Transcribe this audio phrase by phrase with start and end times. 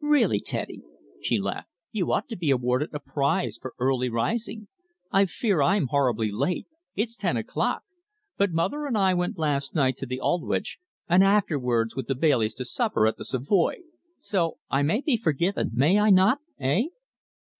[0.00, 0.80] "Really, Teddy,"
[1.20, 4.68] she laughed, "you ought to be awarded a prize for early rising.
[5.12, 6.66] I fear I'm horribly late.
[6.94, 7.82] It's ten o'clock.
[8.38, 10.78] But mother and I went last night to the Aldwych,
[11.10, 13.80] and afterwards with the Baileys to supper at the Savoy.
[14.18, 16.84] So I may be forgiven, may I not eh?"